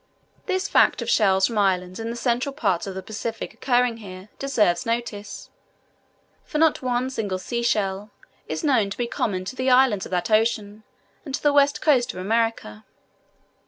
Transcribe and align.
This 0.47 0.67
fact 0.67 1.03
of 1.03 1.11
shells 1.11 1.45
from 1.45 1.59
islands 1.59 1.99
in 1.99 2.09
the 2.09 2.15
central 2.15 2.53
parts 2.53 2.87
of 2.87 2.95
the 2.95 3.03
Pacific 3.03 3.53
occurring 3.53 3.97
here, 3.97 4.29
deserves 4.39 4.83
notice, 4.83 5.51
for 6.43 6.57
not 6.57 6.81
one 6.81 7.11
single 7.11 7.37
sea 7.37 7.61
shell 7.61 8.09
is 8.47 8.63
known 8.63 8.89
to 8.89 8.97
be 8.97 9.05
common 9.05 9.45
to 9.45 9.55
the 9.55 9.69
islands 9.69 10.07
of 10.07 10.09
that 10.09 10.31
ocean 10.31 10.81
and 11.23 11.35
to 11.35 11.43
the 11.43 11.53
west 11.53 11.83
coast 11.83 12.13
of 12.15 12.19
America. 12.19 12.83